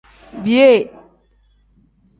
Biyee. 0.45 0.91